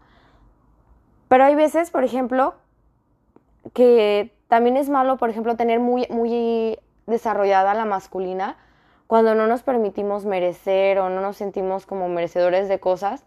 Pero 1.28 1.44
hay 1.44 1.54
veces, 1.54 1.90
por 1.90 2.04
ejemplo, 2.04 2.54
que 3.72 4.32
también 4.48 4.76
es 4.76 4.88
malo, 4.88 5.16
por 5.16 5.30
ejemplo, 5.30 5.56
tener 5.56 5.80
muy, 5.80 6.06
muy 6.10 6.78
desarrollada 7.06 7.74
la 7.74 7.84
masculina 7.84 8.56
cuando 9.06 9.34
no 9.34 9.46
nos 9.46 9.62
permitimos 9.62 10.24
merecer 10.24 10.98
o 10.98 11.08
no 11.08 11.20
nos 11.20 11.36
sentimos 11.36 11.86
como 11.86 12.08
merecedores 12.08 12.68
de 12.68 12.80
cosas. 12.80 13.24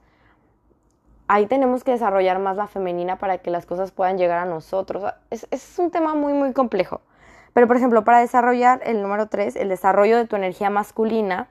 Ahí 1.27 1.45
tenemos 1.45 1.83
que 1.83 1.91
desarrollar 1.91 2.39
más 2.39 2.57
la 2.57 2.67
femenina 2.67 3.17
para 3.17 3.39
que 3.39 3.51
las 3.51 3.65
cosas 3.65 3.91
puedan 3.91 4.17
llegar 4.17 4.39
a 4.39 4.45
nosotros. 4.45 5.03
Es, 5.29 5.47
es 5.51 5.77
un 5.77 5.91
tema 5.91 6.15
muy, 6.15 6.33
muy 6.33 6.53
complejo. 6.53 7.01
Pero, 7.53 7.67
por 7.67 7.75
ejemplo, 7.75 8.03
para 8.03 8.19
desarrollar 8.19 8.81
el 8.85 9.01
número 9.01 9.27
3, 9.27 9.55
el 9.55 9.69
desarrollo 9.69 10.17
de 10.17 10.25
tu 10.25 10.35
energía 10.35 10.69
masculina, 10.69 11.47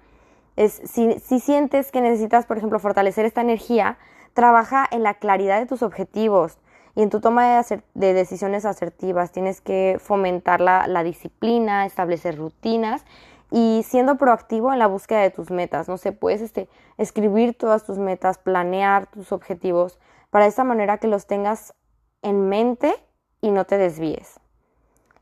es 0.57 0.81
si, 0.85 1.19
sientes 1.41 1.93
que 1.93 2.01
necesitas, 2.01 2.47
por 2.47 2.57
ejemplo, 2.57 2.79
fortalecer 2.79 3.27
esta 3.27 3.43
energía, 3.43 3.99
trabaja 4.33 4.87
en 4.91 5.03
la 5.03 5.15
claridad 5.15 5.59
de 5.59 5.67
tus 5.67 5.83
objetivos 5.83 6.59
y 6.97 7.03
en 7.03 7.11
tu 7.11 7.21
toma 7.21 7.63
de, 7.95 8.15
decisiones 8.15 8.65
asertivas. 8.65 9.31
Tienes 9.31 9.61
que 9.61 9.99
fomentar 10.01 10.61
la, 10.61 11.05
disciplina, 11.05 11.87
establecer 11.87 12.37
rutinas 12.37 13.05
y 13.51 13.85
siendo 13.87 14.17
proactivo 14.17 14.73
en 14.73 14.79
la 14.79 14.87
búsqueda 14.89 15.21
de 15.21 15.31
tus 15.31 15.51
metas. 15.51 15.89
No 15.89 15.99
sé, 15.99 16.13
puedes 16.13 16.41
este, 16.41 16.69
escribir 16.97 17.57
todas 17.57 17.85
tus 17.85 17.99
metas, 17.99 18.39
planear 18.39 19.07
tus 19.07 19.31
objetivos 19.31 19.99
para 20.31 20.47
de 20.47 20.49
esta 20.49 20.65
manera 20.65 20.99
que 20.99 21.07
los 21.07 21.27
tengas 21.27 21.75
en 22.23 22.49
mente 22.49 22.97
y 23.43 23.51
no 23.51 23.67
te 23.67 23.77
desvíes. 23.77 24.41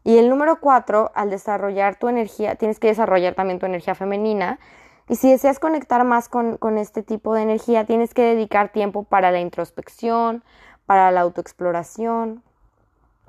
Y 0.04 0.18
el 0.18 0.28
número 0.28 0.60
cuatro, 0.60 1.10
al 1.14 1.28
desarrollar 1.28 1.96
tu 1.96 2.08
energía, 2.08 2.54
tienes 2.54 2.78
que 2.78 2.86
desarrollar 2.86 3.34
también 3.34 3.58
tu 3.58 3.66
energía 3.66 3.96
femenina 3.96 4.60
y 5.08 5.16
si 5.16 5.30
deseas 5.30 5.58
conectar 5.58 6.02
más 6.04 6.28
con, 6.28 6.78
este 6.78 7.02
tipo 7.02 7.34
de 7.34 7.42
energía, 7.42 7.84
tienes 7.84 8.14
que 8.14 8.22
dedicar 8.22 8.70
tiempo 8.70 9.02
para 9.02 9.30
la 9.30 9.40
introspección, 9.40 10.42
para 10.86 11.10
la 11.10 11.22
autoexploración. 11.22 12.42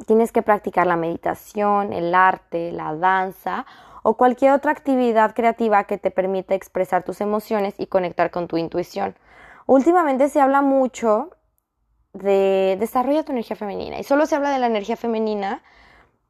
Tienes 0.08 0.32
que 0.32 0.42
practicar 0.42 0.88
la 0.88 0.98
meditación, 0.98 1.94
el 1.94 2.14
arte, 2.14 2.72
la 2.72 2.96
danza 2.96 3.66
o 4.04 4.18
cualquier 4.18 4.52
otra 4.52 4.72
actividad 4.72 5.34
creativa 5.34 5.86
que 5.86 5.98
te 5.98 6.12
permita 6.12 6.54
expresar 6.54 7.04
tus 7.04 7.22
emociones 7.22 7.76
y 7.78 7.88
conectar 7.88 8.30
con 8.30 8.48
tu 8.48 8.58
intuición. 8.58 9.16
Últimamente 9.66 10.30
se 10.30 10.42
habla 10.42 10.62
mucho 10.62 11.32
de 12.14 12.78
desarrolla 12.80 13.24
tu 13.24 13.32
energía 13.32 13.56
femenina 13.56 14.00
y 14.00 14.04
solo 14.04 14.26
se 14.26 14.36
habla 14.36 14.52
de 14.52 14.60
la 14.60 14.68
energía 14.68 14.96
femenina 14.96 15.64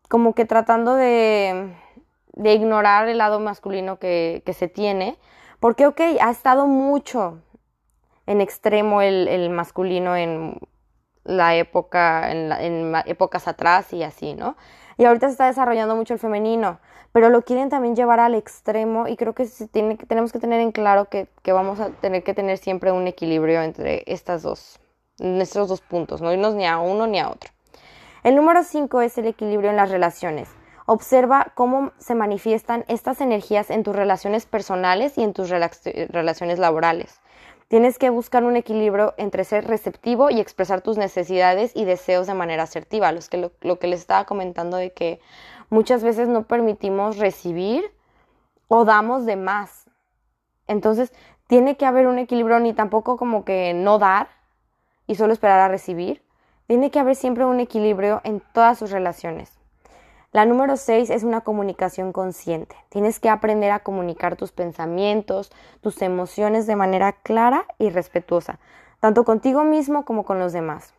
como 0.09 0.33
que 0.33 0.45
tratando 0.45 0.95
de, 0.95 1.75
de 2.33 2.53
ignorar 2.53 3.07
el 3.07 3.17
lado 3.17 3.39
masculino 3.39 3.99
que, 3.99 4.41
que 4.45 4.53
se 4.53 4.67
tiene 4.67 5.17
porque, 5.59 5.87
ok, 5.87 5.99
ha 6.21 6.29
estado 6.29 6.67
mucho 6.67 7.39
en 8.27 8.41
extremo 8.41 9.01
el, 9.01 9.49
masculino 9.49 10.15
en 10.15 10.59
la 11.25 11.55
época, 11.55 12.31
en, 12.31 12.93
épocas 13.05 13.47
atrás 13.47 13.91
y 13.91 14.03
así, 14.03 14.33
¿no? 14.33 14.55
Y 14.97 15.05
ahorita 15.05 15.27
se 15.27 15.33
está 15.33 15.47
desarrollando 15.47 15.95
mucho 15.95 16.13
el 16.13 16.19
femenino, 16.19 16.79
pero 17.11 17.29
lo 17.29 17.41
quieren 17.41 17.69
también 17.69 17.95
llevar 17.95 18.19
al 18.19 18.35
extremo 18.35 19.07
y 19.07 19.17
creo 19.17 19.33
que, 19.33 19.45
tenemos 20.07 20.31
que 20.31 20.39
tener 20.39 20.61
en 20.61 20.71
claro 20.71 21.09
que, 21.09 21.27
vamos 21.47 21.79
a 21.79 21.89
tener 21.89 22.23
que 22.23 22.33
tener 22.33 22.57
siempre 22.57 22.91
un 22.91 23.07
equilibrio 23.07 23.61
entre 23.61 24.03
estas 24.05 24.43
dos, 24.43 24.79
nuestros 25.19 25.67
dos 25.67 25.81
puntos, 25.81 26.21
no 26.21 26.31
irnos 26.31 26.55
ni 26.55 26.65
a 26.65 26.77
uno 26.77 27.07
ni 27.07 27.19
a 27.19 27.29
otro. 27.29 27.51
El 28.23 28.35
número 28.35 28.63
cinco 28.63 29.01
es 29.01 29.17
el 29.17 29.27
equilibrio 29.27 29.69
en 29.69 29.75
las 29.75 29.91
relaciones. 29.91 30.49
Observa 30.87 31.51
cómo 31.55 31.91
se 31.97 32.15
manifiestan 32.15 32.85
estas 32.87 33.19
energías 33.19 33.71
en 33.71 33.83
tus 33.83 33.95
relaciones 33.95 34.45
personales 34.45 35.17
y 35.17 35.23
en 35.23 35.33
tus 35.33 35.49
relaciones 35.49 36.59
laborales. 36.59 37.19
Tienes 37.75 37.99
que 37.99 38.09
buscar 38.09 38.45
un 38.45 38.55
equilibrio 38.55 39.13
entre 39.17 39.43
ser 39.43 39.67
receptivo 39.67 40.29
y 40.29 40.39
expresar 40.39 40.79
tus 40.79 40.97
necesidades 40.97 41.75
y 41.75 41.83
deseos 41.83 42.25
de 42.25 42.33
manera 42.33 42.63
asertiva. 42.63 43.11
Los 43.11 43.27
que, 43.27 43.51
lo, 43.59 43.79
que 43.79 43.87
les 43.87 43.99
estaba 43.99 44.23
comentando 44.23 44.77
de 44.77 44.93
que 44.93 45.19
muchas 45.69 46.01
veces 46.01 46.29
no 46.29 46.43
permitimos 46.43 47.17
recibir 47.17 47.83
o 48.69 48.85
damos 48.85 49.25
de 49.25 49.35
más. 49.35 49.89
Entonces, 50.67 51.11
tiene 51.47 51.75
que 51.75 51.85
haber 51.85 52.07
un 52.07 52.17
equilibrio 52.17 52.59
ni 52.59 52.71
tampoco 52.71 53.17
como 53.17 53.43
que 53.43 53.73
no 53.73 53.99
dar 53.99 54.29
y 55.05 55.15
solo 55.15 55.33
esperar 55.33 55.59
a 55.59 55.67
recibir, 55.67 56.23
Tiene 56.67 56.91
que 56.91 56.99
haber 56.99 57.17
siempre 57.17 57.43
un 57.43 57.59
equilibrio 57.59 58.21
en 58.23 58.41
todas 58.53 58.79
sus 58.79 58.89
relaciones. 58.89 59.54
La 60.35 60.43
número 60.43 60.75
6 60.75 61.11
es 61.11 61.23
una 61.23 61.39
comunicación 61.39 62.11
consciente. 62.11 62.75
Tienes 62.89 63.21
que 63.21 63.29
aprender 63.29 63.71
a 63.71 63.79
comunicar 63.79 64.35
tus 64.35 64.51
pensamientos, 64.51 65.49
tus 65.79 66.01
emociones 66.01 66.67
de 66.67 66.75
manera 66.75 67.13
clara 67.13 67.65
y 67.79 67.89
respetuosa, 67.89 68.59
tanto 68.99 69.23
contigo 69.23 69.63
mismo 69.63 70.03
como 70.03 70.25
con 70.25 70.37
los 70.37 70.51
demás. 70.51 70.93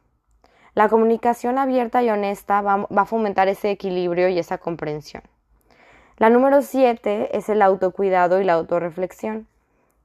La 0.72 0.88
comunicación 0.88 1.58
abierta 1.58 2.02
y 2.02 2.08
honesta 2.08 2.62
va, 2.62 2.86
a 2.88 3.04
fomentar 3.04 3.48
ese 3.48 3.70
equilibrio 3.70 4.30
y 4.30 4.38
esa 4.38 4.56
comprensión. 4.56 5.22
La 6.16 6.30
número 6.30 6.62
7 6.62 7.36
es 7.36 7.50
el 7.50 7.60
autocuidado 7.60 8.40
y 8.40 8.44
la 8.44 8.54
autorreflexión. 8.54 9.46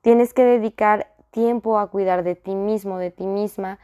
Tienes 0.02 0.34
que 0.34 0.44
dedicar 0.44 1.08
tiempo 1.30 1.80
a 1.80 1.90
cuidar 1.90 2.24
de 2.24 2.36
ti 2.36 2.54
mismo, 2.54 2.98
de 2.98 3.12
ti 3.12 3.28
misma 3.28 3.80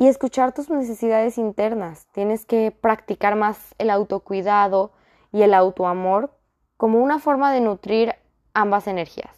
y 0.00 0.08
escuchar 0.08 0.54
tus 0.54 0.70
necesidades 0.70 1.36
internas. 1.36 2.06
Tienes 2.12 2.46
que 2.46 2.70
practicar 2.70 3.36
más 3.36 3.74
el 3.76 3.90
autocuidado 3.90 4.92
y 5.30 5.42
el 5.42 5.52
autoamor 5.52 6.30
como 6.78 7.00
una 7.00 7.18
forma 7.18 7.52
de 7.52 7.60
nutrir 7.60 8.14
ambas 8.54 8.86
energías 8.86 9.36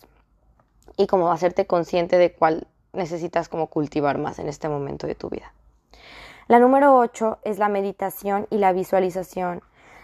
y 0.96 1.08
como 1.08 1.32
hacerte 1.32 1.66
consciente 1.66 2.16
de 2.16 2.32
cuál 2.32 2.68
necesitas 2.92 3.48
como 3.48 3.66
cultivar 3.66 4.18
más 4.18 4.38
en 4.38 4.48
este 4.48 4.68
momento 4.68 5.08
de 5.08 5.16
tu 5.16 5.30
vida. 5.30 5.52
La 6.46 6.60
número 6.60 6.96
8 6.96 7.40
es 7.42 7.58
la 7.58 7.68
meditación 7.68 8.46
y 8.48 8.58
la 8.58 8.72
visualización. 8.72 9.62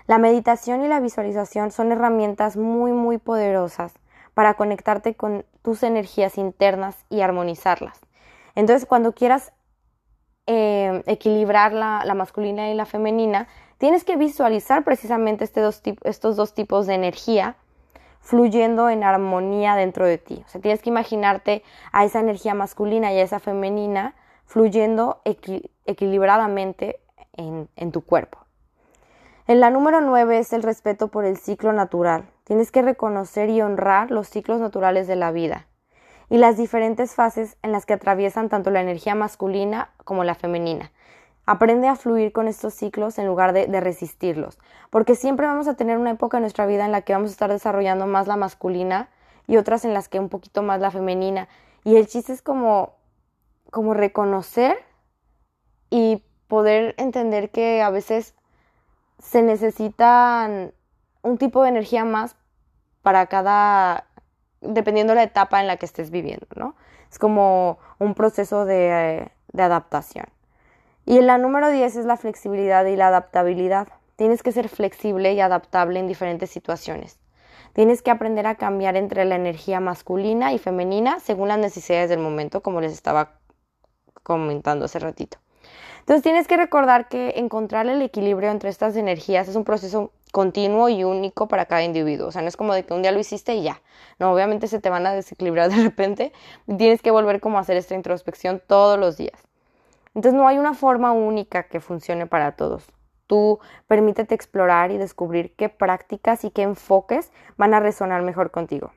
La 0.08 0.18
meditación 0.18 0.84
y 0.84 0.88
la 0.88 0.98
visualización 0.98 1.70
son 1.70 1.92
herramientas 1.92 2.56
muy 2.56 2.90
muy 2.90 3.18
poderosas 3.18 3.92
para 4.34 4.54
conectarte 4.54 5.14
con 5.14 5.44
tus 5.62 5.84
energías 5.84 6.36
internas 6.36 6.96
y 7.10 7.20
armonizarlas. 7.20 8.00
Entonces, 8.56 8.88
cuando 8.88 9.12
quieras 9.12 9.52
eh, 10.50 11.02
equilibrar 11.04 11.74
la, 11.74 12.14
masculina 12.14 12.70
y 12.70 12.74
la 12.74 12.86
femenina, 12.86 13.48
tienes 13.76 14.02
que 14.02 14.16
visualizar 14.16 14.82
precisamente 14.82 15.44
este 15.44 15.60
estos 16.04 16.36
dos 16.36 16.54
tipos 16.54 16.86
de 16.86 16.94
energía 16.94 17.56
fluyendo 18.22 18.88
en 18.88 19.04
armonía 19.04 19.76
dentro 19.76 20.06
de 20.06 20.16
ti. 20.16 20.42
O 20.46 20.48
sea, 20.48 20.62
tienes 20.62 20.80
que 20.80 20.88
imaginarte 20.88 21.62
a 21.92 22.06
esa 22.06 22.20
energía 22.20 22.54
masculina 22.54 23.12
y 23.12 23.18
a 23.18 23.22
esa 23.22 23.40
femenina 23.40 24.14
fluyendo 24.46 25.20
equilibradamente 25.84 26.98
en, 27.34 27.68
en 27.76 27.92
tu 27.92 28.00
cuerpo. 28.00 28.38
En 29.46 29.60
la 29.60 29.68
número 29.68 30.00
9 30.00 30.38
es 30.38 30.54
el 30.54 30.62
respeto 30.62 31.08
por 31.08 31.26
el 31.26 31.36
ciclo 31.36 31.74
natural. 31.74 32.24
Tienes 32.44 32.72
que 32.72 32.80
reconocer 32.80 33.50
y 33.50 33.60
honrar 33.60 34.10
los 34.10 34.28
ciclos 34.28 34.60
naturales 34.60 35.06
de 35.06 35.16
la 35.16 35.30
vida 35.30 35.67
y 36.30 36.38
las 36.38 36.56
diferentes 36.56 37.14
fases 37.14 37.56
en 37.62 37.72
las 37.72 37.86
que 37.86 37.94
atraviesan 37.94 38.48
tanto 38.48 38.70
la 38.70 38.80
energía 38.80 39.14
masculina 39.14 39.90
como 40.04 40.24
la 40.24 40.34
femenina. 40.34 40.92
Aprende 41.46 41.88
a 41.88 41.96
fluir 41.96 42.32
con 42.32 42.46
estos 42.46 42.74
ciclos 42.74 43.18
en 43.18 43.26
lugar 43.26 43.54
de, 43.54 43.80
resistirlos, 43.80 44.58
porque 44.90 45.14
siempre 45.14 45.46
vamos 45.46 45.66
a 45.66 45.74
tener 45.74 45.96
una 45.96 46.10
época 46.10 46.36
en 46.36 46.42
nuestra 46.42 46.66
vida 46.66 46.84
en 46.84 46.92
la 46.92 47.02
que 47.02 47.14
vamos 47.14 47.30
a 47.30 47.32
estar 47.32 47.50
desarrollando 47.50 48.06
más 48.06 48.26
la 48.26 48.36
masculina 48.36 49.08
y 49.46 49.56
otras 49.56 49.86
en 49.86 49.94
las 49.94 50.08
que 50.08 50.20
un 50.20 50.28
poquito 50.28 50.62
más 50.62 50.80
la 50.80 50.90
femenina. 50.90 51.48
Y 51.84 51.96
el 51.96 52.06
chiste 52.06 52.34
es 52.34 52.42
como, 52.42 52.96
como 53.70 53.94
reconocer 53.94 54.76
y 55.88 56.22
poder 56.48 56.94
entender 56.98 57.50
que 57.50 57.80
a 57.80 57.88
veces 57.88 58.34
se 59.18 59.42
necesitan 59.42 60.74
un 61.22 61.38
tipo 61.38 61.62
de 61.62 61.70
energía 61.70 62.04
más 62.04 62.36
para 63.02 63.26
cada, 63.26 64.07
dependiendo 64.60 65.12
de 65.12 65.16
la 65.16 65.22
etapa 65.24 65.60
en 65.60 65.66
la 65.66 65.76
que 65.76 65.86
estés 65.86 66.10
viviendo, 66.10 66.46
¿no? 66.56 66.74
Es 67.10 67.18
como 67.18 67.78
un 67.98 68.14
proceso 68.14 68.64
de, 68.64 69.30
de 69.52 69.62
adaptación. 69.62 70.26
Y 71.06 71.20
la 71.20 71.38
número 71.38 71.70
10 71.70 71.96
es 71.96 72.04
la 72.04 72.16
flexibilidad 72.16 72.84
y 72.84 72.96
la 72.96 73.08
adaptabilidad. 73.08 73.88
Tienes 74.16 74.42
que 74.42 74.52
ser 74.52 74.68
flexible 74.68 75.32
y 75.32 75.40
adaptable 75.40 76.00
en 76.00 76.06
diferentes 76.06 76.50
situaciones. 76.50 77.18
Tienes 77.72 78.02
que 78.02 78.10
aprender 78.10 78.46
a 78.46 78.56
cambiar 78.56 78.96
entre 78.96 79.24
la 79.24 79.36
energía 79.36 79.80
masculina 79.80 80.52
y 80.52 80.58
femenina 80.58 81.20
según 81.20 81.48
las 81.48 81.58
necesidades 81.58 82.10
del 82.10 82.18
momento, 82.18 82.62
como 82.62 82.80
les 82.80 82.92
estaba 82.92 83.38
comentando 84.22 84.84
hace 84.84 84.98
ratito. 84.98 85.38
Entonces 86.00 86.22
tienes 86.22 86.46
que 86.48 86.56
recordar 86.56 87.08
que 87.08 87.34
encontrar 87.36 87.86
el 87.86 88.02
equilibrio 88.02 88.50
entre 88.50 88.70
estas 88.70 88.96
energías 88.96 89.48
es 89.48 89.56
un 89.56 89.64
proceso 89.64 90.12
continuo 90.32 90.88
y 90.88 91.04
único 91.04 91.48
para 91.48 91.66
cada 91.66 91.82
individuo. 91.82 92.28
O 92.28 92.32
sea, 92.32 92.42
no 92.42 92.48
es 92.48 92.56
como 92.56 92.74
de 92.74 92.84
que 92.84 92.94
un 92.94 93.02
día 93.02 93.12
lo 93.12 93.18
hiciste 93.18 93.54
y 93.54 93.62
ya. 93.62 93.80
No, 94.18 94.32
obviamente 94.32 94.68
se 94.68 94.80
te 94.80 94.90
van 94.90 95.06
a 95.06 95.12
desequilibrar 95.12 95.70
de 95.74 95.82
repente. 95.82 96.32
Tienes 96.66 97.02
que 97.02 97.10
volver 97.10 97.40
como 97.40 97.58
a 97.58 97.60
hacer 97.60 97.76
esta 97.76 97.94
introspección 97.94 98.62
todos 98.66 98.98
los 98.98 99.16
días. 99.16 99.40
Entonces 100.14 100.34
no 100.34 100.48
hay 100.48 100.58
una 100.58 100.74
forma 100.74 101.12
única 101.12 101.64
que 101.64 101.80
funcione 101.80 102.26
para 102.26 102.52
todos. 102.52 102.84
Tú 103.26 103.60
permítete 103.86 104.34
explorar 104.34 104.90
y 104.90 104.96
descubrir 104.96 105.54
qué 105.54 105.68
prácticas 105.68 106.44
y 106.44 106.50
qué 106.50 106.62
enfoques 106.62 107.30
van 107.56 107.74
a 107.74 107.80
resonar 107.80 108.22
mejor 108.22 108.50
contigo. 108.50 108.92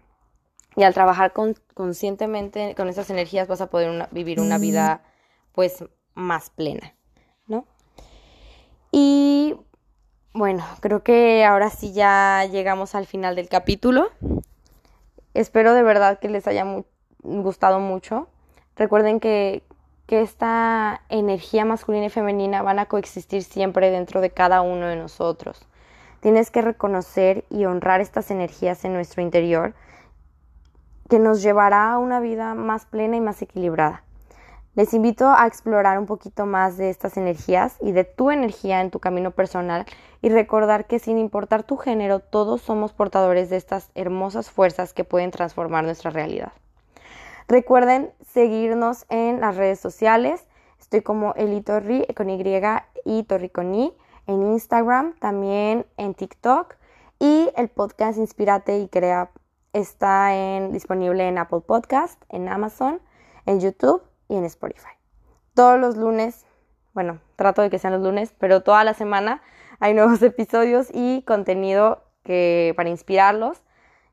Y 0.78 0.84
al 0.84 0.94
trabajar 0.94 1.34
conscientemente 1.74 2.76
con 2.76 2.88
esas 2.88 3.10
energías 3.10 3.50
vas 3.50 3.60
a 3.60 3.70
poder 3.70 4.08
vivir 4.12 4.40
una 4.40 4.58
vida 4.58 5.04
pues 5.52 5.84
más 6.14 6.50
plena. 6.50 6.96
Y 8.92 9.56
bueno, 10.34 10.64
creo 10.80 11.04
que 11.04 11.44
ahora 11.44 11.70
sí 11.70 11.94
ya 11.94 12.46
llegamos 12.46 12.96
al 12.96 13.06
final 13.06 13.36
del 13.36 13.50
capítulo. 13.50 14.10
Espero 15.34 15.74
de 15.74 15.84
verdad 15.84 16.20
que 16.20 16.30
les 16.30 16.48
haya 16.48 16.66
gustado 17.24 17.80
mucho. 17.80 18.28
Recuerden 18.78 19.20
que, 19.20 19.64
que 20.08 20.22
esta 20.22 21.02
energía 21.10 21.66
masculina 21.66 22.06
y 22.06 22.10
femenina 22.10 22.62
van 22.62 22.80
a 22.80 22.86
coexistir 22.86 23.44
siempre 23.44 23.92
dentro 23.92 24.22
de 24.22 24.30
cada 24.30 24.62
uno 24.62 24.88
de 24.88 24.96
nosotros. 24.96 25.68
Tienes 26.22 26.52
que 26.52 26.62
reconocer 26.62 27.44
y 27.50 27.66
honrar 27.66 28.00
estas 28.00 28.32
energías 28.32 28.86
en 28.86 28.94
nuestro 28.94 29.22
interior 29.22 29.74
que 31.10 31.20
nos 31.20 31.42
llevará 31.42 31.92
a 31.92 31.98
una 31.98 32.22
vida 32.22 32.56
más 32.56 32.86
plena 32.86 33.18
y 33.18 33.22
más 33.22 33.42
equilibrada. 33.42 34.04
Les 34.74 34.94
invito 34.94 35.28
a 35.28 35.48
explorar 35.48 36.00
un 36.00 36.06
poquito 36.06 36.46
más 36.46 36.78
de 36.78 36.90
estas 36.90 37.18
energías 37.18 37.76
y 37.82 37.92
de 37.92 38.06
tu 38.06 38.32
energía 38.32 38.80
en 38.80 38.90
tu 38.90 39.00
camino 39.00 39.32
personal 39.32 39.86
y 40.22 40.30
recordar 40.30 40.88
que 40.88 40.98
sin 40.98 41.18
importar 41.18 41.64
tu 41.64 41.76
género, 41.76 42.20
todos 42.20 42.62
somos 42.62 42.94
portadores 42.94 43.50
de 43.50 43.58
estas 43.58 43.92
hermosas 43.96 44.50
fuerzas 44.50 44.94
que 44.94 45.04
pueden 45.04 45.32
transformar 45.32 45.84
nuestra 45.84 46.10
realidad. 46.10 46.54
Recuerden 47.50 48.14
seguirnos 48.26 49.06
en 49.10 49.42
las 49.42 49.58
redes 49.58 49.82
sociales. 49.82 50.48
Estoy 50.80 51.02
como 51.02 51.34
Elitorri 51.34 52.08
con 52.16 52.30
Y 52.30 52.42
y 53.04 53.24
Torri 53.24 53.50
con 53.50 53.76
I 53.76 53.94
en 54.28 54.42
Instagram, 54.54 55.16
también 55.20 55.86
en 55.98 56.14
TikTok 56.14 56.76
y 57.20 57.50
el 57.58 57.68
podcast 57.68 58.18
Inspírate 58.18 58.80
y 58.80 58.88
Crea 58.88 59.32
está 59.74 60.30
disponible 60.70 61.28
en 61.28 61.38
Apple 61.40 61.60
Podcast, 61.60 62.24
en 62.30 62.48
Amazon, 62.48 63.02
en 63.46 63.60
YouTube 63.60 64.02
y 64.32 64.38
en 64.38 64.46
Spotify. 64.46 64.96
Todos 65.54 65.80
los 65.80 65.98
lunes, 65.98 66.46
bueno, 66.94 67.20
trato 67.36 67.62
de 67.62 67.70
que 67.70 67.80
sean 67.80 67.94
los 67.94 68.02
lunes, 68.02 68.34
pero 68.40 68.64
toda 68.64 68.84
la 68.84 68.94
semana 68.94 69.42
hay 69.80 69.94
nuevos 69.96 70.22
episodios 70.24 70.88
y 70.94 71.24
contenido 71.24 72.04
que, 72.24 72.74
para 72.78 72.90
inspirarlos 72.90 73.62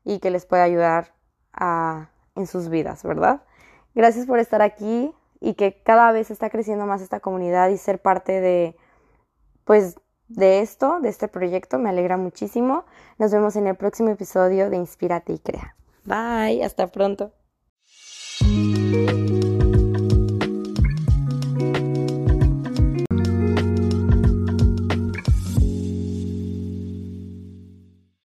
y 0.03 0.19
que 0.19 0.29
les 0.29 0.45
pueda 0.45 0.63
ayudar 0.63 1.13
a, 1.53 2.09
en 2.35 2.47
sus 2.47 2.69
vidas, 2.69 3.03
¿verdad? 3.03 3.43
Gracias 3.95 4.25
por 4.25 4.39
estar 4.39 4.61
aquí 4.61 5.13
y 5.39 5.53
que 5.53 5.81
cada 5.81 6.11
vez 6.11 6.31
está 6.31 6.49
creciendo 6.49 6.85
más 6.85 7.01
esta 7.01 7.21
comunidad 7.21 7.69
y 7.69 7.77
ser 7.77 8.01
parte 8.01 8.41
de, 8.41 8.75
pues, 9.63 9.99
de 10.27 10.59
esto, 10.59 10.99
de 10.99 11.09
este 11.09 11.27
proyecto. 11.29 11.79
Me 11.79 11.89
alegra 11.89 12.17
muchísimo. 12.17 12.85
Nos 13.17 13.31
vemos 13.31 13.55
en 13.55 13.67
el 13.67 13.75
próximo 13.75 14.09
episodio 14.09 14.69
de 14.69 14.77
Inspírate 14.77 15.33
y 15.33 15.39
Crea. 15.39 15.75
Bye, 16.03 16.63
hasta 16.63 16.87
pronto. 16.87 17.31